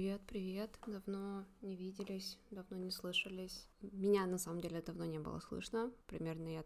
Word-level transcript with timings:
Привет, 0.00 0.22
привет. 0.26 0.78
Давно 0.86 1.44
не 1.60 1.76
виделись, 1.76 2.38
давно 2.50 2.78
не 2.78 2.90
слышались. 2.90 3.68
Меня 3.82 4.24
на 4.24 4.38
самом 4.38 4.62
деле 4.62 4.80
давно 4.80 5.04
не 5.04 5.18
было 5.18 5.40
слышно. 5.40 5.92
Примерно 6.06 6.48
я 6.48 6.62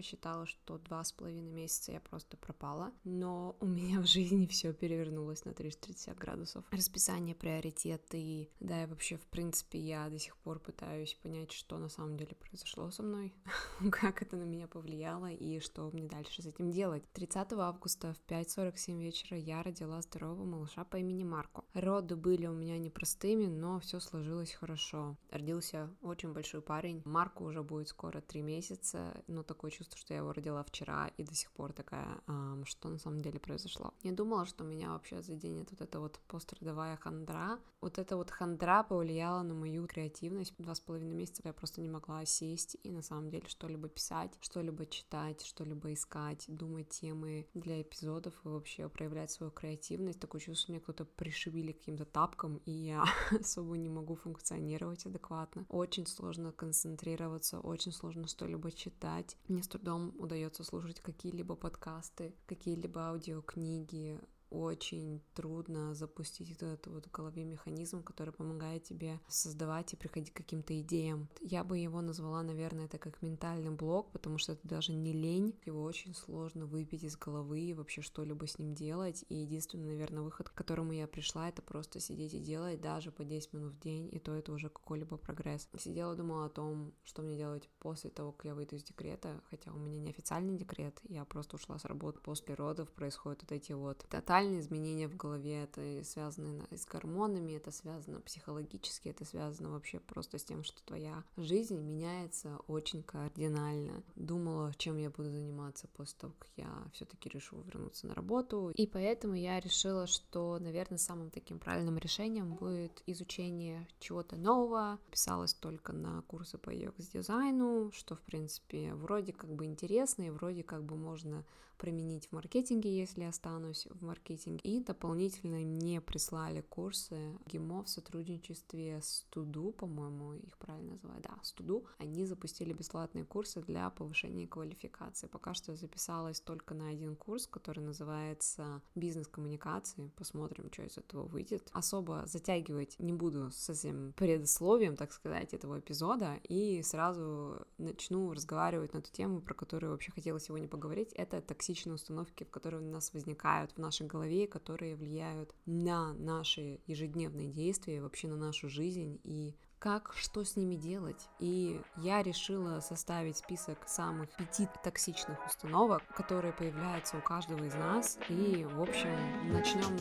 посчитала, 0.00 0.46
что 0.46 0.78
два 0.78 1.04
с 1.04 1.12
половиной 1.12 1.50
месяца 1.50 1.92
я 1.92 2.00
просто 2.00 2.38
пропала, 2.38 2.90
но 3.04 3.54
у 3.60 3.66
меня 3.66 4.00
в 4.00 4.06
жизни 4.06 4.46
все 4.46 4.72
перевернулось 4.72 5.44
на 5.44 5.52
360 5.52 6.16
градусов. 6.16 6.64
Расписание, 6.70 7.34
приоритеты, 7.34 8.48
да, 8.60 8.84
и 8.84 8.86
вообще, 8.86 9.18
в 9.18 9.26
принципе, 9.26 9.78
я 9.78 10.08
до 10.08 10.18
сих 10.18 10.38
пор 10.38 10.58
пытаюсь 10.58 11.18
понять, 11.22 11.52
что 11.52 11.76
на 11.76 11.90
самом 11.90 12.16
деле 12.16 12.34
произошло 12.34 12.90
со 12.90 13.02
мной, 13.02 13.34
как 13.92 14.22
это 14.22 14.36
на 14.36 14.44
меня 14.44 14.68
повлияло 14.68 15.30
и 15.30 15.60
что 15.60 15.90
мне 15.92 16.08
дальше 16.08 16.40
с 16.40 16.46
этим 16.46 16.70
делать. 16.70 17.04
30 17.12 17.52
августа 17.52 18.14
в 18.14 18.30
5.47 18.30 19.02
вечера 19.02 19.36
я 19.36 19.62
родила 19.62 20.00
здорового 20.00 20.46
малыша 20.46 20.84
по 20.84 20.96
имени 20.96 21.24
Марко. 21.24 21.62
Роды 21.74 22.16
были 22.16 22.46
у 22.46 22.54
меня 22.54 22.78
непростыми, 22.78 23.48
но 23.48 23.80
все 23.80 24.00
сложилось 24.00 24.54
хорошо. 24.54 25.18
Родился 25.30 25.90
очень 26.00 26.32
большой 26.32 26.62
парень. 26.62 27.02
Марку 27.04 27.44
уже 27.44 27.62
будет 27.62 27.88
скоро 27.88 28.22
три 28.22 28.40
месяца, 28.40 29.22
но 29.26 29.42
такое 29.42 29.70
чувство, 29.70 29.89
что 29.96 30.14
я 30.14 30.20
его 30.20 30.32
родила 30.32 30.62
вчера 30.62 31.10
и 31.16 31.22
до 31.22 31.34
сих 31.34 31.50
пор 31.52 31.72
такая, 31.72 32.20
эм, 32.26 32.64
что 32.66 32.88
на 32.88 32.98
самом 32.98 33.20
деле 33.20 33.38
произошло. 33.38 33.92
Не 34.02 34.12
думала, 34.12 34.46
что 34.46 34.64
меня 34.64 34.90
вообще 34.90 35.22
заденет 35.22 35.70
вот 35.70 35.80
эта 35.80 36.00
вот 36.00 36.20
пострадовая 36.28 36.96
хандра. 36.96 37.58
Вот 37.80 37.98
эта 37.98 38.16
вот 38.16 38.30
хандра 38.30 38.82
повлияла 38.82 39.42
на 39.42 39.54
мою 39.54 39.86
креативность. 39.86 40.54
Два 40.58 40.74
с 40.74 40.80
половиной 40.80 41.14
месяца 41.14 41.42
я 41.44 41.52
просто 41.52 41.80
не 41.80 41.88
могла 41.88 42.24
сесть 42.24 42.76
и 42.82 42.90
на 42.90 43.02
самом 43.02 43.30
деле 43.30 43.46
что-либо 43.48 43.88
писать, 43.88 44.32
что-либо 44.40 44.86
читать, 44.86 45.42
что-либо 45.42 45.92
искать, 45.92 46.44
думать 46.48 46.88
темы 46.90 47.46
для 47.54 47.80
эпизодов 47.82 48.34
и 48.44 48.48
вообще 48.48 48.88
проявлять 48.88 49.30
свою 49.30 49.50
креативность. 49.50 50.20
Такое 50.20 50.40
чувство, 50.40 50.62
что 50.62 50.72
мне 50.72 50.80
кто-то 50.80 51.04
пришибили 51.04 51.72
каким-то 51.72 52.04
тапком, 52.04 52.56
и 52.66 52.70
я 52.70 53.04
особо 53.40 53.76
не 53.76 53.88
могу 53.88 54.14
функционировать 54.14 55.06
адекватно. 55.06 55.64
Очень 55.68 56.06
сложно 56.06 56.52
концентрироваться, 56.52 57.60
очень 57.60 57.92
сложно 57.92 58.26
что-либо 58.28 58.70
читать. 58.72 59.36
Мне 59.48 59.62
трудом 59.80 60.14
удается 60.18 60.62
слушать 60.62 61.00
какие-либо 61.00 61.56
подкасты, 61.56 62.34
какие-либо 62.46 63.08
аудиокниги, 63.08 64.20
очень 64.50 65.22
трудно 65.34 65.94
запустить 65.94 66.50
этот 66.50 66.86
вот 66.88 67.06
в 67.06 67.10
голове 67.10 67.44
механизм, 67.44 68.02
который 68.02 68.32
помогает 68.32 68.84
тебе 68.84 69.20
создавать 69.28 69.92
и 69.92 69.96
приходить 69.96 70.32
к 70.32 70.36
каким-то 70.36 70.78
идеям. 70.80 71.28
Я 71.40 71.64
бы 71.64 71.78
его 71.78 72.00
назвала, 72.00 72.42
наверное, 72.42 72.86
это 72.86 72.98
как 72.98 73.22
ментальный 73.22 73.70
блок, 73.70 74.10
потому 74.12 74.38
что 74.38 74.52
это 74.52 74.66
даже 74.66 74.92
не 74.92 75.12
лень, 75.12 75.58
его 75.64 75.82
очень 75.82 76.14
сложно 76.14 76.66
выпить 76.66 77.04
из 77.04 77.16
головы 77.16 77.60
и 77.60 77.74
вообще 77.74 78.02
что-либо 78.02 78.46
с 78.46 78.58
ним 78.58 78.74
делать, 78.74 79.24
и 79.28 79.36
единственный, 79.36 79.88
наверное, 79.88 80.22
выход, 80.22 80.48
к 80.48 80.54
которому 80.54 80.92
я 80.92 81.06
пришла, 81.06 81.48
это 81.48 81.62
просто 81.62 82.00
сидеть 82.00 82.34
и 82.34 82.40
делать 82.40 82.80
даже 82.80 83.10
по 83.10 83.24
10 83.24 83.52
минут 83.52 83.74
в 83.74 83.80
день, 83.80 84.08
и 84.12 84.18
то 84.18 84.34
это 84.34 84.52
уже 84.52 84.68
какой-либо 84.68 85.16
прогресс. 85.16 85.68
Сидела, 85.78 86.14
думала 86.14 86.46
о 86.46 86.50
том, 86.50 86.92
что 87.04 87.22
мне 87.22 87.36
делать 87.36 87.68
после 87.78 88.10
того, 88.10 88.32
как 88.32 88.46
я 88.46 88.54
выйду 88.54 88.76
из 88.76 88.82
декрета, 88.82 89.40
хотя 89.50 89.72
у 89.72 89.78
меня 89.78 89.98
не 90.00 90.10
официальный 90.10 90.56
декрет, 90.56 91.00
я 91.08 91.24
просто 91.24 91.56
ушла 91.56 91.78
с 91.78 91.84
работы 91.84 92.20
после 92.20 92.54
родов, 92.54 92.90
происходят 92.90 93.42
вот 93.42 93.52
эти 93.52 93.72
вот 93.72 94.04
тотальные 94.08 94.39
ментальные 94.40 94.60
изменения 94.60 95.08
в 95.08 95.16
голове, 95.16 95.64
это 95.64 96.04
связано 96.04 96.66
с 96.70 96.86
гормонами, 96.86 97.52
это 97.52 97.70
связано 97.70 98.20
психологически, 98.20 99.08
это 99.08 99.24
связано 99.24 99.70
вообще 99.70 100.00
просто 100.00 100.38
с 100.38 100.44
тем, 100.44 100.64
что 100.64 100.82
твоя 100.84 101.24
жизнь 101.36 101.78
меняется 101.78 102.58
очень 102.66 103.02
кардинально. 103.02 104.02
Думала, 104.16 104.72
чем 104.78 104.96
я 104.98 105.10
буду 105.10 105.30
заниматься 105.30 105.88
после 105.88 106.16
того, 106.18 106.32
как 106.38 106.48
я 106.56 106.70
все-таки 106.92 107.28
решу 107.28 107.60
вернуться 107.62 108.06
на 108.06 108.14
работу. 108.14 108.70
И 108.74 108.86
поэтому 108.86 109.34
я 109.34 109.60
решила, 109.60 110.06
что, 110.06 110.58
наверное, 110.58 110.98
самым 110.98 111.30
таким 111.30 111.58
правильным 111.58 111.98
решением 111.98 112.54
будет 112.54 113.02
изучение 113.06 113.86
чего-то 113.98 114.36
нового. 114.36 114.98
Писалась 115.10 115.54
только 115.54 115.92
на 115.92 116.22
курсы 116.22 116.56
по 116.58 116.70
UX-дизайну, 116.70 117.90
что, 117.92 118.14
в 118.14 118.20
принципе, 118.20 118.94
вроде 118.94 119.32
как 119.32 119.50
бы 119.50 119.66
интересно 119.66 120.22
и 120.22 120.30
вроде 120.30 120.62
как 120.62 120.82
бы 120.84 120.96
можно 120.96 121.44
применить 121.80 122.28
в 122.28 122.32
маркетинге, 122.32 122.94
если 122.94 123.24
останусь 123.24 123.86
в 123.90 124.04
маркетинге. 124.04 124.60
И 124.62 124.80
дополнительно 124.80 125.56
мне 125.56 126.00
прислали 126.00 126.60
курсы 126.60 127.38
ГИМО 127.46 127.84
в 127.84 127.88
сотрудничестве 127.88 129.00
с 129.02 129.26
Туду, 129.30 129.72
по-моему, 129.72 130.34
их 130.34 130.58
правильно 130.58 130.92
называют, 130.92 131.22
да, 131.22 131.38
с 131.42 131.52
Туду. 131.52 131.86
Они 131.98 132.26
запустили 132.26 132.74
бесплатные 132.74 133.24
курсы 133.24 133.62
для 133.62 133.88
повышения 133.90 134.46
квалификации. 134.46 135.26
Пока 135.26 135.54
что 135.54 135.72
я 135.72 135.78
записалась 135.78 136.40
только 136.40 136.74
на 136.74 136.88
один 136.88 137.16
курс, 137.16 137.46
который 137.46 137.82
называется 137.82 138.82
«Бизнес-коммуникации». 138.94 140.10
Посмотрим, 140.16 140.70
что 140.70 140.82
из 140.82 140.98
этого 140.98 141.24
выйдет. 141.24 141.70
Особо 141.72 142.26
затягивать 142.26 142.98
не 142.98 143.14
буду 143.14 143.50
с 143.50 143.70
этим 143.70 144.12
предисловием, 144.12 144.96
так 144.96 145.12
сказать, 145.12 145.54
этого 145.54 145.80
эпизода, 145.80 146.34
и 146.46 146.82
сразу 146.82 147.66
начну 147.78 148.32
разговаривать 148.34 148.92
на 148.92 148.98
эту 148.98 149.10
тему, 149.10 149.40
про 149.40 149.54
которую 149.54 149.92
вообще 149.92 150.12
хотела 150.12 150.38
сегодня 150.38 150.68
поговорить. 150.68 151.12
Это 151.14 151.40
токсичность 151.40 151.69
токсичные 151.70 151.94
установки, 151.94 152.44
которые 152.44 152.82
у 152.82 152.90
нас 152.90 153.12
возникают 153.12 153.72
в 153.72 153.78
нашей 153.78 154.06
голове, 154.06 154.48
которые 154.48 154.96
влияют 154.96 155.54
на 155.66 156.12
наши 156.14 156.80
ежедневные 156.86 157.48
действия, 157.48 158.02
вообще 158.02 158.26
на 158.28 158.36
нашу 158.36 158.68
жизнь 158.68 159.20
и 159.22 159.54
как, 159.78 160.12
что 160.14 160.44
с 160.44 160.56
ними 160.56 160.74
делать. 160.74 161.28
И 161.38 161.80
я 161.96 162.22
решила 162.22 162.80
составить 162.80 163.36
список 163.36 163.78
самых 163.86 164.28
пяти 164.36 164.68
токсичных 164.82 165.38
установок, 165.46 166.02
которые 166.16 166.52
появляются 166.52 167.16
у 167.18 167.22
каждого 167.22 167.64
из 167.64 167.74
нас. 167.74 168.18
И, 168.28 168.64
в 168.64 168.82
общем, 168.82 169.16
начнем. 169.52 170.00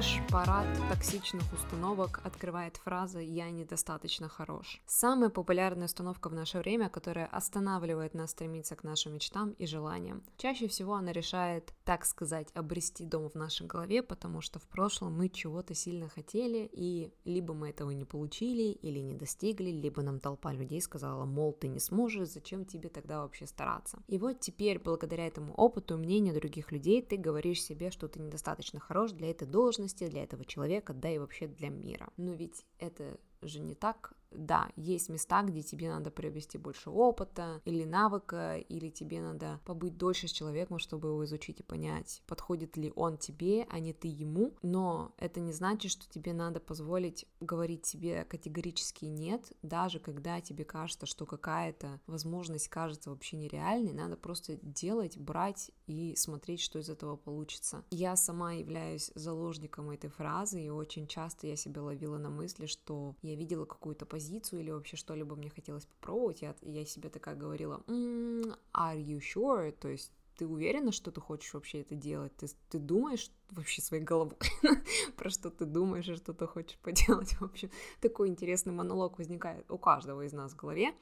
Наш 0.00 0.18
парад 0.30 0.66
токсичных 0.88 1.42
установок 1.52 2.22
открывает 2.24 2.78
фраза 2.78 3.20
«я 3.20 3.50
недостаточно 3.50 4.30
хорош». 4.30 4.80
Самая 4.86 5.28
популярная 5.28 5.88
установка 5.88 6.30
в 6.30 6.32
наше 6.32 6.56
время, 6.56 6.88
которая 6.88 7.26
останавливает 7.26 8.14
нас 8.14 8.30
стремиться 8.30 8.76
к 8.76 8.82
нашим 8.82 9.12
мечтам 9.12 9.50
и 9.58 9.66
желаниям. 9.66 10.22
Чаще 10.38 10.68
всего 10.68 10.94
она 10.94 11.12
решает, 11.12 11.74
так 11.84 12.06
сказать, 12.06 12.48
обрести 12.54 13.04
дом 13.04 13.28
в 13.28 13.34
нашей 13.34 13.66
голове, 13.66 14.02
потому 14.02 14.40
что 14.40 14.58
в 14.58 14.66
прошлом 14.68 15.18
мы 15.18 15.28
чего-то 15.28 15.74
сильно 15.74 16.08
хотели, 16.08 16.66
и 16.72 17.12
либо 17.26 17.52
мы 17.52 17.68
этого 17.68 17.90
не 17.90 18.06
получили 18.06 18.72
или 18.72 19.00
не 19.00 19.12
достигли, 19.12 19.70
либо 19.70 20.00
нам 20.00 20.18
толпа 20.18 20.54
людей 20.54 20.80
сказала, 20.80 21.26
мол, 21.26 21.52
ты 21.52 21.68
не 21.68 21.78
сможешь, 21.78 22.28
зачем 22.28 22.64
тебе 22.64 22.88
тогда 22.88 23.20
вообще 23.20 23.46
стараться. 23.46 23.98
И 24.08 24.16
вот 24.16 24.40
теперь, 24.40 24.78
благодаря 24.78 25.26
этому 25.26 25.52
опыту, 25.52 25.98
мнению 25.98 26.34
других 26.34 26.72
людей, 26.72 27.02
ты 27.02 27.18
говоришь 27.18 27.62
себе, 27.62 27.90
что 27.90 28.08
ты 28.08 28.18
недостаточно 28.18 28.80
хорош 28.80 29.12
для 29.12 29.30
этой 29.30 29.46
должности, 29.46 29.89
должности, 29.90 30.08
для 30.08 30.24
этого 30.24 30.44
человека, 30.44 30.92
да 30.92 31.10
и 31.10 31.18
вообще 31.18 31.46
для 31.46 31.68
мира. 31.68 32.08
Но 32.16 32.32
ведь 32.32 32.64
это 32.78 33.18
же 33.42 33.60
не 33.60 33.74
так 33.74 34.12
да, 34.30 34.68
есть 34.76 35.08
места, 35.08 35.42
где 35.42 35.62
тебе 35.62 35.88
надо 35.88 36.10
приобрести 36.10 36.58
больше 36.58 36.90
опыта 36.90 37.60
или 37.64 37.84
навыка, 37.84 38.56
или 38.56 38.88
тебе 38.88 39.20
надо 39.20 39.60
побыть 39.64 39.96
дольше 39.96 40.28
с 40.28 40.32
человеком, 40.32 40.78
чтобы 40.78 41.08
его 41.08 41.24
изучить 41.24 41.60
и 41.60 41.64
понять, 41.64 42.22
подходит 42.26 42.76
ли 42.76 42.92
он 42.96 43.18
тебе, 43.18 43.66
а 43.70 43.78
не 43.80 43.92
ты 43.92 44.08
ему. 44.08 44.54
Но 44.62 45.12
это 45.18 45.40
не 45.40 45.52
значит, 45.52 45.90
что 45.90 46.08
тебе 46.08 46.32
надо 46.32 46.60
позволить 46.60 47.26
говорить 47.40 47.86
себе 47.86 48.24
категорически 48.24 49.06
нет, 49.06 49.52
даже 49.62 49.98
когда 49.98 50.40
тебе 50.40 50.64
кажется, 50.64 51.06
что 51.06 51.26
какая-то 51.26 52.00
возможность 52.06 52.68
кажется 52.68 53.10
вообще 53.10 53.36
нереальной, 53.36 53.92
надо 53.92 54.16
просто 54.16 54.58
делать, 54.62 55.18
брать 55.18 55.70
и 55.86 56.14
смотреть, 56.16 56.60
что 56.60 56.78
из 56.78 56.88
этого 56.88 57.16
получится. 57.16 57.84
Я 57.90 58.16
сама 58.16 58.52
являюсь 58.52 59.10
заложником 59.14 59.90
этой 59.90 60.10
фразы, 60.10 60.62
и 60.62 60.70
очень 60.70 61.06
часто 61.06 61.46
я 61.46 61.56
себя 61.56 61.82
ловила 61.82 62.18
на 62.18 62.30
мысли, 62.30 62.66
что 62.66 63.16
я 63.22 63.34
видела 63.34 63.64
какую-то 63.64 64.06
позицию, 64.06 64.19
позицию 64.20 64.60
или 64.60 64.70
вообще 64.70 64.96
что-либо 64.96 65.34
мне 65.34 65.48
хотелось 65.48 65.86
попробовать, 65.86 66.42
я, 66.42 66.54
я 66.62 66.84
себе 66.84 67.08
такая 67.08 67.34
говорила, 67.34 67.82
are 67.88 68.98
you 68.98 69.18
sure? 69.18 69.72
То 69.72 69.88
есть 69.88 70.12
ты 70.36 70.46
уверена, 70.46 70.92
что 70.92 71.10
ты 71.10 71.20
хочешь 71.22 71.54
вообще 71.54 71.80
это 71.80 71.94
делать? 71.94 72.36
Ты, 72.36 72.48
ты 72.68 72.78
думаешь 72.78 73.30
вообще 73.50 73.80
своей 73.80 74.02
головой 74.02 74.36
про 75.16 75.30
что 75.30 75.50
ты 75.50 75.64
думаешь 75.64 76.08
и 76.08 76.16
что 76.16 76.34
ты 76.34 76.46
хочешь 76.46 76.78
поделать? 76.82 77.32
В 77.40 77.44
общем, 77.44 77.70
такой 78.00 78.28
интересный 78.28 78.74
монолог 78.74 79.18
возникает 79.18 79.70
у 79.70 79.78
каждого 79.78 80.22
из 80.26 80.32
нас 80.34 80.52
в 80.52 80.56
голове. 80.56 80.92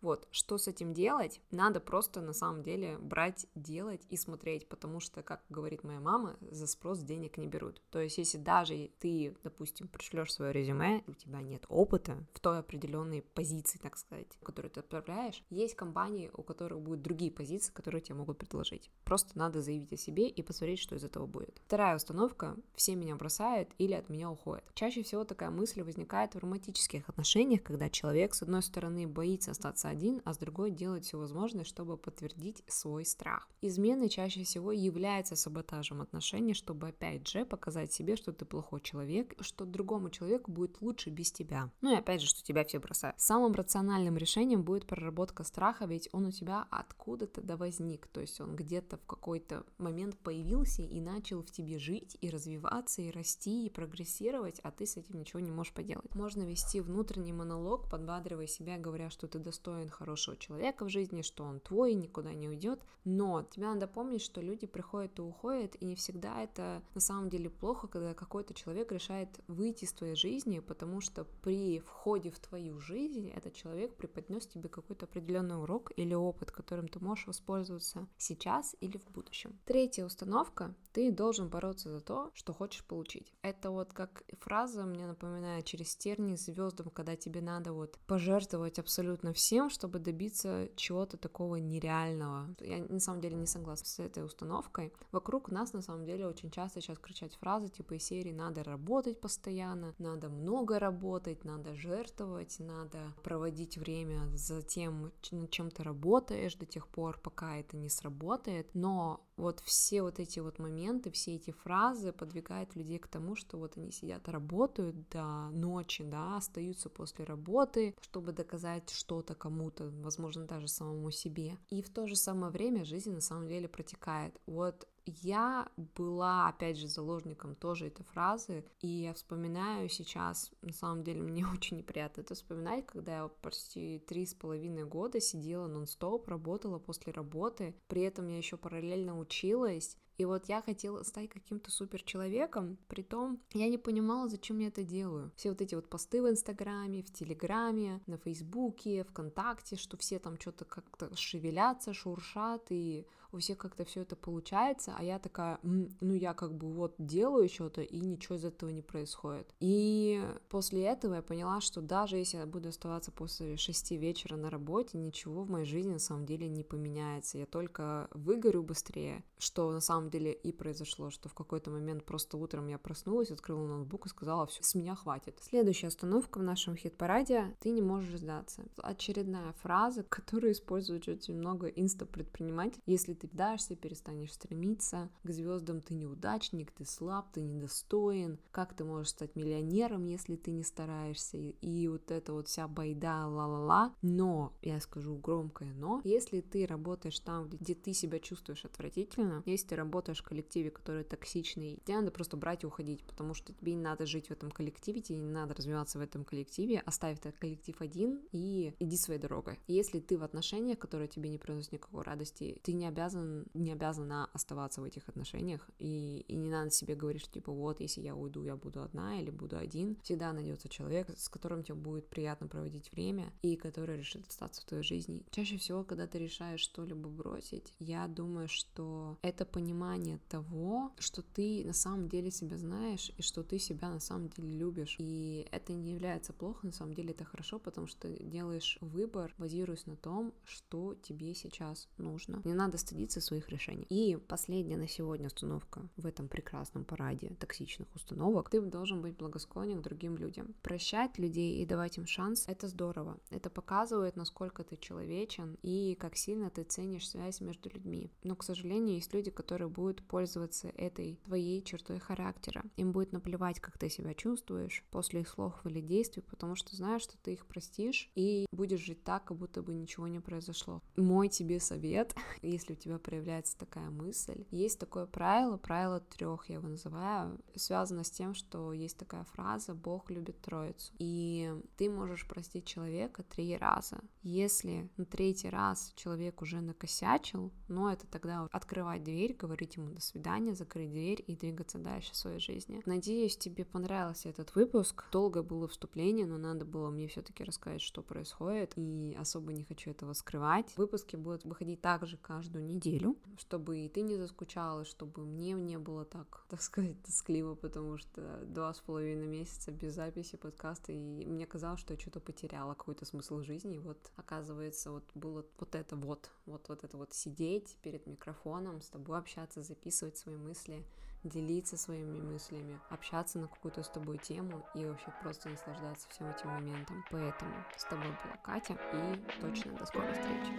Вот, 0.00 0.26
что 0.30 0.56
с 0.56 0.66
этим 0.66 0.94
делать? 0.94 1.40
Надо 1.50 1.80
просто 1.80 2.20
на 2.20 2.32
самом 2.32 2.62
деле 2.62 2.96
брать, 2.98 3.46
делать 3.54 4.06
и 4.08 4.16
смотреть, 4.16 4.68
потому 4.68 5.00
что, 5.00 5.22
как 5.22 5.42
говорит 5.50 5.84
моя 5.84 6.00
мама, 6.00 6.36
за 6.40 6.66
спрос 6.66 7.00
денег 7.00 7.36
не 7.36 7.46
берут. 7.46 7.82
То 7.90 8.00
есть, 8.00 8.18
если 8.18 8.38
даже 8.38 8.90
ты, 8.98 9.36
допустим, 9.42 9.88
пришлешь 9.88 10.32
свое 10.32 10.52
резюме, 10.52 11.02
у 11.06 11.12
тебя 11.12 11.40
нет 11.40 11.64
опыта 11.68 12.16
в 12.32 12.40
той 12.40 12.58
определенной 12.58 13.22
позиции, 13.22 13.78
так 13.78 13.96
сказать, 13.98 14.26
которую 14.42 14.70
ты 14.70 14.80
отправляешь, 14.80 15.44
есть 15.50 15.74
компании, 15.74 16.30
у 16.34 16.42
которых 16.42 16.80
будут 16.80 17.02
другие 17.02 17.30
позиции, 17.30 17.72
которые 17.72 18.00
тебе 18.00 18.14
могут 18.14 18.38
предложить. 18.38 18.90
Просто 19.04 19.38
надо 19.38 19.60
заявить 19.60 19.92
о 19.92 19.96
себе 19.96 20.28
и 20.28 20.42
посмотреть, 20.42 20.78
что 20.78 20.96
из 20.96 21.04
этого 21.04 21.26
будет. 21.26 21.60
Вторая 21.66 21.96
установка— 21.96 22.56
все 22.74 22.94
меня 22.94 23.16
бросают 23.16 23.70
или 23.78 23.92
от 23.92 24.08
меня 24.08 24.30
уходят. 24.30 24.64
Чаще 24.74 25.02
всего 25.02 25.24
такая 25.24 25.50
мысль 25.50 25.82
возникает 25.82 26.34
в 26.34 26.38
романтических 26.38 27.08
отношениях, 27.08 27.62
когда 27.62 27.90
человек, 27.90 28.34
с 28.34 28.42
одной 28.42 28.62
стороны, 28.62 29.06
боится 29.06 29.50
остаться 29.50 29.89
один, 29.90 30.22
а 30.24 30.32
с 30.32 30.38
другой 30.38 30.70
делать 30.70 31.04
все 31.04 31.18
возможное, 31.18 31.64
чтобы 31.64 31.96
подтвердить 31.96 32.62
свой 32.66 33.04
страх. 33.04 33.48
Измены 33.60 34.08
чаще 34.08 34.44
всего 34.44 34.72
являются 34.72 35.36
саботажем 35.36 36.00
отношений, 36.00 36.54
чтобы 36.54 36.88
опять 36.88 37.28
же 37.28 37.44
показать 37.44 37.92
себе, 37.92 38.16
что 38.16 38.32
ты 38.32 38.44
плохой 38.44 38.80
человек, 38.80 39.34
что 39.40 39.64
другому 39.64 40.10
человеку 40.10 40.50
будет 40.50 40.80
лучше 40.80 41.10
без 41.10 41.32
тебя. 41.32 41.70
Ну 41.80 41.92
и 41.92 41.96
опять 41.96 42.20
же, 42.20 42.26
что 42.26 42.42
тебя 42.42 42.64
все 42.64 42.78
бросают. 42.78 43.20
Самым 43.20 43.52
рациональным 43.52 44.16
решением 44.16 44.62
будет 44.62 44.86
проработка 44.86 45.44
страха, 45.44 45.86
ведь 45.86 46.08
он 46.12 46.26
у 46.26 46.30
тебя 46.30 46.66
откуда-то 46.70 47.42
да 47.42 47.56
возник, 47.56 48.06
то 48.06 48.20
есть 48.20 48.40
он 48.40 48.56
где-то 48.56 48.96
в 48.96 49.06
какой-то 49.06 49.64
момент 49.78 50.16
появился 50.18 50.82
и 50.82 51.00
начал 51.00 51.42
в 51.42 51.50
тебе 51.50 51.78
жить 51.78 52.16
и 52.20 52.30
развиваться, 52.30 53.02
и 53.02 53.10
расти, 53.10 53.66
и 53.66 53.70
прогрессировать, 53.70 54.60
а 54.60 54.70
ты 54.70 54.86
с 54.86 54.96
этим 54.96 55.18
ничего 55.18 55.40
не 55.40 55.50
можешь 55.50 55.72
поделать. 55.72 56.14
Можно 56.14 56.42
вести 56.42 56.80
внутренний 56.80 57.32
монолог, 57.32 57.90
подбадривая 57.90 58.46
себя, 58.46 58.78
говоря, 58.78 59.10
что 59.10 59.26
ты 59.26 59.38
достоин 59.38 59.79
хорошего 59.88 60.36
человека 60.36 60.84
в 60.84 60.88
жизни, 60.88 61.22
что 61.22 61.44
он 61.44 61.60
твой, 61.60 61.94
никуда 61.94 62.32
не 62.34 62.48
уйдет, 62.48 62.84
но 63.04 63.42
тебе 63.42 63.66
надо 63.66 63.86
помнить, 63.86 64.22
что 64.22 64.40
люди 64.40 64.66
приходят 64.66 65.18
и 65.18 65.22
уходят, 65.22 65.76
и 65.80 65.86
не 65.86 65.94
всегда 65.94 66.42
это 66.42 66.82
на 66.94 67.00
самом 67.00 67.30
деле 67.30 67.48
плохо, 67.48 67.88
когда 67.88 68.14
какой-то 68.14 68.54
человек 68.54 68.92
решает 68.92 69.40
выйти 69.46 69.84
из 69.84 69.92
твоей 69.92 70.14
жизни, 70.14 70.58
потому 70.58 71.00
что 71.00 71.24
при 71.42 71.80
входе 71.80 72.30
в 72.30 72.38
твою 72.38 72.78
жизнь 72.80 73.30
этот 73.30 73.54
человек 73.54 73.96
преподнес 73.96 74.46
тебе 74.46 74.68
какой-то 74.68 75.06
определенный 75.06 75.60
урок 75.60 75.92
или 75.96 76.14
опыт, 76.14 76.50
которым 76.50 76.88
ты 76.88 77.00
можешь 77.00 77.26
воспользоваться 77.26 78.06
сейчас 78.18 78.76
или 78.80 78.98
в 78.98 79.10
будущем. 79.10 79.58
Третья 79.64 80.04
установка— 80.04 80.74
ты 80.92 81.12
должен 81.12 81.48
бороться 81.48 81.88
за 81.88 82.00
то, 82.00 82.30
что 82.34 82.52
хочешь 82.52 82.84
получить. 82.84 83.32
Это 83.42 83.70
вот 83.70 83.92
как 83.92 84.24
фраза 84.40 84.84
мне 84.84 85.06
напоминает 85.06 85.64
через 85.64 85.94
тернии 85.96 86.36
звездам, 86.36 86.90
когда 86.90 87.16
тебе 87.16 87.40
надо 87.40 87.72
вот 87.72 87.98
пожертвовать 88.06 88.78
абсолютно 88.78 89.32
всем, 89.32 89.69
чтобы 89.70 89.98
добиться 89.98 90.68
чего-то 90.76 91.16
такого 91.16 91.56
нереального. 91.56 92.54
Я 92.60 92.84
на 92.84 93.00
самом 93.00 93.20
деле 93.20 93.36
не 93.36 93.46
согласна 93.46 93.86
с 93.86 93.98
этой 93.98 94.24
установкой. 94.24 94.92
Вокруг 95.12 95.50
нас 95.50 95.72
на 95.72 95.82
самом 95.82 96.04
деле 96.04 96.26
очень 96.26 96.50
часто 96.50 96.80
сейчас 96.80 96.98
кричать 96.98 97.36
фразы 97.36 97.68
типа 97.68 97.94
из 97.94 98.04
серии 98.04 98.32
«надо 98.32 98.62
работать 98.62 99.20
постоянно», 99.20 99.94
«надо 99.98 100.28
много 100.28 100.78
работать», 100.78 101.44
«надо 101.44 101.74
жертвовать», 101.74 102.56
«надо 102.58 102.98
проводить 103.22 103.78
время 103.78 104.28
за 104.34 104.62
тем, 104.62 105.12
над 105.30 105.50
чем 105.50 105.70
ты 105.70 105.82
работаешь 105.82 106.54
до 106.54 106.66
тех 106.66 106.88
пор, 106.88 107.18
пока 107.18 107.56
это 107.56 107.76
не 107.76 107.88
сработает». 107.88 108.74
Но 108.74 109.20
вот 109.40 109.60
все 109.60 110.02
вот 110.02 110.18
эти 110.20 110.38
вот 110.40 110.58
моменты, 110.58 111.10
все 111.10 111.34
эти 111.34 111.50
фразы 111.50 112.12
подвигают 112.12 112.76
людей 112.76 112.98
к 112.98 113.08
тому, 113.08 113.34
что 113.34 113.58
вот 113.58 113.76
они 113.76 113.90
сидят, 113.90 114.28
работают 114.28 115.08
до 115.10 115.50
ночи, 115.50 116.04
да, 116.04 116.36
остаются 116.36 116.88
после 116.88 117.24
работы, 117.24 117.94
чтобы 118.00 118.32
доказать 118.32 118.90
что-то 118.90 119.34
кому-то, 119.34 119.90
возможно, 120.02 120.44
даже 120.44 120.68
самому 120.68 121.10
себе. 121.10 121.58
И 121.70 121.82
в 121.82 121.90
то 121.90 122.06
же 122.06 122.16
самое 122.16 122.52
время 122.52 122.84
жизнь 122.84 123.12
на 123.12 123.20
самом 123.20 123.48
деле 123.48 123.68
протекает. 123.68 124.38
Вот 124.46 124.86
я 125.06 125.68
была, 125.76 126.48
опять 126.48 126.78
же, 126.78 126.88
заложником 126.88 127.54
тоже 127.54 127.86
этой 127.86 128.04
фразы, 128.04 128.64
и 128.80 128.88
я 128.88 129.14
вспоминаю 129.14 129.88
сейчас, 129.88 130.50
на 130.62 130.72
самом 130.72 131.02
деле, 131.04 131.22
мне 131.22 131.46
очень 131.46 131.78
неприятно 131.78 132.22
это 132.22 132.34
вспоминать, 132.34 132.86
когда 132.86 133.16
я 133.16 133.28
почти 133.28 133.98
три 134.00 134.26
с 134.26 134.34
половиной 134.34 134.84
года 134.84 135.20
сидела 135.20 135.66
нон-стоп, 135.66 136.28
работала 136.28 136.78
после 136.78 137.12
работы, 137.12 137.74
при 137.88 138.02
этом 138.02 138.28
я 138.28 138.38
еще 138.38 138.56
параллельно 138.56 139.18
училась, 139.18 139.96
и 140.18 140.24
вот 140.24 140.48
я 140.48 140.62
хотела 140.62 141.02
стать 141.02 141.28
каким-то 141.30 141.70
супер 141.70 142.02
человеком, 142.02 142.78
при 142.88 143.02
том 143.02 143.40
я 143.52 143.68
не 143.68 143.78
понимала, 143.78 144.28
зачем 144.28 144.58
я 144.58 144.68
это 144.68 144.82
делаю. 144.82 145.32
Все 145.36 145.50
вот 145.50 145.60
эти 145.60 145.74
вот 145.74 145.88
посты 145.88 146.22
в 146.22 146.28
Инстаграме, 146.28 147.02
в 147.02 147.12
Телеграме, 147.12 148.00
на 148.06 148.18
Фейсбуке, 148.18 149.04
ВКонтакте, 149.04 149.76
что 149.76 149.96
все 149.96 150.18
там 150.18 150.38
что-то 150.38 150.64
как-то 150.64 151.14
шевелятся, 151.16 151.94
шуршат, 151.94 152.66
и 152.70 153.06
у 153.32 153.38
всех 153.38 153.58
как-то 153.58 153.84
все 153.84 154.02
это 154.02 154.16
получается, 154.16 154.94
а 154.98 155.04
я 155.04 155.18
такая, 155.18 155.58
ну 155.62 156.14
я 156.14 156.34
как 156.34 156.54
бы 156.54 156.72
вот 156.72 156.94
делаю 156.98 157.48
что-то, 157.48 157.82
и 157.82 158.00
ничего 158.00 158.36
из 158.36 158.44
этого 158.44 158.70
не 158.70 158.82
происходит. 158.82 159.54
И 159.60 160.22
после 160.48 160.84
этого 160.84 161.14
я 161.14 161.22
поняла, 161.22 161.60
что 161.60 161.80
даже 161.80 162.16
если 162.16 162.38
я 162.38 162.46
буду 162.46 162.68
оставаться 162.68 163.12
после 163.12 163.56
шести 163.56 163.96
вечера 163.96 164.36
на 164.36 164.50
работе, 164.50 164.98
ничего 164.98 165.42
в 165.42 165.50
моей 165.50 165.66
жизни 165.66 165.92
на 165.92 165.98
самом 165.98 166.26
деле 166.26 166.48
не 166.48 166.64
поменяется. 166.64 167.38
Я 167.38 167.46
только 167.46 168.08
выгорю 168.12 168.62
быстрее, 168.62 169.24
что 169.38 169.70
на 169.70 169.80
самом 169.80 170.09
деле 170.10 170.32
и 170.32 170.52
произошло, 170.52 171.10
что 171.10 171.28
в 171.28 171.34
какой-то 171.34 171.70
момент 171.70 172.04
просто 172.04 172.36
утром 172.36 172.66
я 172.68 172.78
проснулась, 172.78 173.30
открыла 173.30 173.66
ноутбук 173.66 174.06
и 174.06 174.08
сказала, 174.08 174.46
все, 174.46 174.62
с 174.62 174.74
меня 174.74 174.94
хватит. 174.94 175.38
Следующая 175.40 175.88
остановка 175.88 176.38
в 176.38 176.42
нашем 176.42 176.76
хит-параде— 176.76 177.56
ты 177.60 177.70
не 177.70 177.82
можешь 177.82 178.20
сдаться. 178.20 178.64
Очередная 178.78 179.52
фраза, 179.62 180.02
которую 180.08 180.52
используют 180.52 181.08
очень 181.08 181.34
много 181.34 181.66
инста-предпринимателей. 181.68 182.82
Если 182.86 183.14
ты 183.14 183.28
дашься, 183.32 183.76
перестанешь 183.76 184.32
стремиться 184.32 185.10
к 185.22 185.30
звездам, 185.30 185.80
ты 185.80 185.94
неудачник, 185.94 186.72
ты 186.72 186.84
слаб, 186.84 187.32
ты 187.32 187.40
недостоин, 187.40 188.38
как 188.50 188.74
ты 188.74 188.84
можешь 188.84 189.10
стать 189.10 189.36
миллионером, 189.36 190.04
если 190.04 190.36
ты 190.36 190.50
не 190.50 190.62
стараешься, 190.62 191.38
и, 191.38 191.88
вот 191.88 192.10
эта 192.10 192.32
вот 192.32 192.48
вся 192.48 192.68
байда, 192.68 193.26
ла-ла-ла, 193.26 193.94
но, 194.02 194.52
я 194.62 194.80
скажу 194.80 195.16
громкое 195.16 195.70
но, 195.74 196.00
если 196.04 196.40
ты 196.40 196.66
работаешь 196.66 197.18
там, 197.20 197.48
где 197.48 197.74
ты 197.74 197.92
себя 197.92 198.18
чувствуешь 198.18 198.64
отвратительно, 198.64 199.42
если 199.46 199.68
ты 199.68 199.76
работаешь 199.76 199.89
в 199.90 200.22
коллективе, 200.22 200.70
который 200.70 201.04
токсичный, 201.04 201.80
тебе 201.84 201.98
надо 201.98 202.10
просто 202.10 202.36
брать 202.36 202.64
и 202.64 202.66
уходить, 202.66 203.04
потому 203.04 203.34
что 203.34 203.52
тебе 203.52 203.74
не 203.74 203.82
надо 203.82 204.06
жить 204.06 204.28
в 204.28 204.30
этом 204.30 204.50
коллективе, 204.50 205.00
тебе 205.00 205.18
не 205.18 205.30
надо 205.30 205.54
развиваться 205.54 205.98
в 205.98 206.02
этом 206.02 206.24
коллективе, 206.24 206.80
оставь 206.80 207.18
этот 207.18 207.38
коллектив 207.38 207.80
один 207.80 208.20
и 208.32 208.74
иди 208.78 208.96
своей 208.96 209.20
дорогой. 209.20 209.58
Если 209.66 210.00
ты 210.00 210.18
в 210.18 210.22
отношениях, 210.22 210.78
которые 210.78 211.08
тебе 211.08 211.28
не 211.28 211.38
приносят 211.38 211.72
никакой 211.72 212.02
радости, 212.02 212.58
ты 212.62 212.72
не 212.72 212.86
обязан, 212.86 213.46
не 213.54 213.72
обязана 213.72 214.30
оставаться 214.32 214.80
в 214.80 214.84
этих 214.84 215.08
отношениях, 215.08 215.68
и, 215.78 216.24
и 216.28 216.36
не 216.36 216.50
надо 216.50 216.70
себе 216.70 216.94
говорить, 216.94 217.22
что 217.22 217.32
типа 217.32 217.52
вот, 217.52 217.80
если 217.80 218.00
я 218.02 218.14
уйду, 218.14 218.44
я 218.44 218.56
буду 218.56 218.82
одна 218.82 219.20
или 219.20 219.30
буду 219.30 219.56
один. 219.56 219.96
Всегда 220.02 220.32
найдется 220.32 220.68
человек, 220.68 221.08
с 221.16 221.28
которым 221.28 221.62
тебе 221.62 221.74
будет 221.74 222.08
приятно 222.08 222.46
проводить 222.46 222.92
время, 222.92 223.32
и 223.42 223.56
который 223.56 223.96
решит 223.98 224.26
остаться 224.28 224.62
в 224.62 224.64
твоей 224.64 224.82
жизни. 224.82 225.24
Чаще 225.30 225.56
всего, 225.56 225.84
когда 225.84 226.06
ты 226.06 226.18
решаешь 226.18 226.60
что-либо 226.60 227.08
бросить, 227.08 227.74
я 227.78 228.06
думаю, 228.08 228.48
что 228.48 229.18
это 229.22 229.44
понимание 229.44 229.79
того, 230.28 230.92
что 230.98 231.22
ты 231.22 231.62
на 231.64 231.72
самом 231.72 232.08
деле 232.08 232.30
себя 232.30 232.56
знаешь, 232.56 233.12
и 233.16 233.22
что 233.22 233.42
ты 233.42 233.58
себя 233.58 233.90
на 233.90 234.00
самом 234.00 234.28
деле 234.28 234.52
любишь. 234.52 234.96
И 234.98 235.46
это 235.50 235.72
не 235.72 235.92
является 235.92 236.32
плохо, 236.32 236.66
на 236.66 236.72
самом 236.72 236.94
деле 236.94 237.10
это 237.10 237.24
хорошо, 237.24 237.58
потому 237.58 237.86
что 237.86 238.08
делаешь 238.08 238.78
выбор, 238.80 239.34
базируясь 239.38 239.86
на 239.86 239.96
том, 239.96 240.32
что 240.44 240.94
тебе 240.94 241.34
сейчас 241.34 241.88
нужно. 241.98 242.42
Не 242.44 242.54
надо 242.54 242.78
стыдиться 242.78 243.20
своих 243.20 243.48
решений. 243.48 243.86
И 243.88 244.16
последняя 244.16 244.76
на 244.76 244.88
сегодня 244.88 245.26
установка 245.26 245.88
в 245.96 246.06
этом 246.06 246.28
прекрасном 246.28 246.84
параде 246.84 247.30
токсичных 247.38 247.88
установок. 247.94 248.50
Ты 248.50 248.60
должен 248.60 249.02
быть 249.02 249.16
благосклонен 249.16 249.80
к 249.80 249.82
другим 249.82 250.16
людям. 250.16 250.54
Прощать 250.62 251.18
людей 251.18 251.62
и 251.62 251.66
давать 251.66 251.98
им 251.98 252.06
шанс— 252.06 252.44
это 252.48 252.68
здорово. 252.68 253.18
Это 253.30 253.50
показывает, 253.50 254.16
насколько 254.16 254.64
ты 254.64 254.76
человечен 254.76 255.56
и 255.62 255.96
как 255.98 256.16
сильно 256.16 256.50
ты 256.50 256.62
ценишь 256.64 257.08
связь 257.08 257.40
между 257.40 257.70
людьми. 257.70 258.10
Но, 258.22 258.36
к 258.36 258.44
сожалению, 258.44 258.96
есть 258.96 259.14
люди, 259.14 259.30
которые 259.30 259.68
будут 259.70 260.02
пользоваться 260.02 260.68
этой 260.76 261.16
твоей 261.24 261.62
чертой 261.62 261.98
характера. 261.98 262.64
Им 262.76 262.92
будет 262.92 263.12
наплевать, 263.12 263.60
как 263.60 263.78
ты 263.78 263.88
себя 263.88 264.14
чувствуешь 264.14 264.84
после 264.90 265.20
их 265.20 265.28
слов 265.28 265.54
или 265.64 265.80
действий, 265.80 266.22
потому 266.22 266.54
что 266.54 266.76
знаешь, 266.76 267.02
что 267.02 267.16
ты 267.18 267.32
их 267.34 267.46
простишь 267.46 268.10
и 268.14 268.46
будешь 268.52 268.80
жить 268.80 269.02
так, 269.04 269.24
как 269.24 269.36
будто 269.36 269.62
бы 269.62 269.74
ничего 269.74 270.08
не 270.08 270.20
произошло. 270.20 270.82
Мой 270.96 271.28
тебе 271.28 271.60
совет, 271.60 272.14
если 272.42 272.74
у 272.74 272.76
тебя 272.76 272.98
проявляется 272.98 273.56
такая 273.56 273.90
мысль. 273.90 274.44
Есть 274.50 274.78
такое 274.78 275.06
правило, 275.06 275.56
правило 275.56 276.00
трех 276.00 276.48
я 276.48 276.56
его 276.56 276.68
называю, 276.68 277.40
связано 277.54 278.04
с 278.04 278.10
тем, 278.10 278.34
что 278.34 278.72
есть 278.72 278.98
такая 278.98 279.24
фраза 279.24 279.74
«Бог 279.74 280.10
любит 280.10 280.40
троицу». 280.40 280.92
И 280.98 281.54
ты 281.76 281.90
можешь 281.90 282.26
простить 282.26 282.66
человека 282.66 283.22
три 283.22 283.56
раза. 283.56 284.00
Если 284.22 284.90
на 284.96 285.04
третий 285.04 285.48
раз 285.48 285.92
человек 285.96 286.42
уже 286.42 286.60
накосячил, 286.60 287.52
ну 287.68 287.88
это 287.88 288.06
тогда 288.06 288.48
открывать 288.50 289.02
дверь, 289.04 289.34
говорить 289.34 289.59
ему 289.76 289.90
до 289.90 290.00
свидания, 290.00 290.54
закрыть 290.54 290.90
дверь 290.90 291.22
и 291.26 291.36
двигаться 291.36 291.78
дальше 291.78 292.12
в 292.12 292.16
своей 292.16 292.40
жизни. 292.40 292.82
Надеюсь, 292.86 293.36
тебе 293.36 293.64
понравился 293.64 294.28
этот 294.28 294.54
выпуск. 294.54 295.04
Долго 295.12 295.42
было 295.42 295.68
вступление, 295.68 296.26
но 296.26 296.38
надо 296.38 296.64
было 296.64 296.90
мне 296.90 297.08
все-таки 297.08 297.44
рассказать, 297.44 297.82
что 297.82 298.02
происходит, 298.02 298.72
и 298.76 299.16
особо 299.18 299.52
не 299.52 299.64
хочу 299.64 299.90
этого 299.90 300.12
скрывать. 300.12 300.76
Выпуски 300.76 301.16
будут 301.16 301.44
выходить 301.44 301.80
также 301.80 302.16
каждую 302.16 302.64
неделю 302.64 303.16
чтобы 303.38 303.78
и 303.78 303.88
ты 303.88 304.02
не 304.02 304.16
заскучала, 304.16 304.84
чтобы 304.84 305.24
мне 305.24 305.52
не 305.52 305.78
было 305.78 306.04
так, 306.04 306.44
так 306.48 306.62
сказать, 306.62 307.02
тоскливо, 307.02 307.54
потому 307.54 307.96
что 307.96 308.40
два 308.44 308.72
с 308.72 308.80
половиной 308.80 309.26
месяца 309.26 309.72
без 309.72 309.94
записи 309.94 310.36
подкаста, 310.36 310.92
и 310.92 311.26
мне 311.26 311.46
казалось, 311.46 311.80
что 311.80 311.94
я 311.94 311.98
что-то 311.98 312.20
потеряла, 312.20 312.74
какой-то 312.74 313.04
смысл 313.04 313.42
жизни, 313.42 313.76
и 313.76 313.78
вот 313.78 314.10
оказывается, 314.16 314.90
вот 314.90 315.04
было 315.14 315.44
вот 315.58 315.74
это 315.74 315.96
вот, 315.96 316.30
вот, 316.46 316.68
вот 316.68 316.84
это 316.84 316.96
вот 316.96 317.12
сидеть 317.12 317.76
перед 317.82 318.06
микрофоном, 318.06 318.80
с 318.82 318.88
тобой 318.88 319.18
общаться, 319.50 319.62
записывать 319.62 320.16
свои 320.16 320.36
мысли, 320.36 320.84
делиться 321.24 321.76
своими 321.76 322.20
мыслями, 322.20 322.78
общаться 322.88 323.38
на 323.38 323.48
какую-то 323.48 323.82
с 323.82 323.88
тобой 323.88 324.18
тему 324.18 324.64
и 324.74 324.84
вообще 324.84 325.12
просто 325.22 325.48
наслаждаться 325.48 326.08
всем 326.08 326.28
этим 326.28 326.48
моментом. 326.48 327.04
Поэтому 327.10 327.52
с 327.76 327.84
тобой 327.84 328.06
была 328.06 328.36
Катя 328.42 328.78
и 328.94 329.40
точно 329.40 329.72
до 329.76 329.86
скорой 329.86 330.12
встречи. 330.12 330.50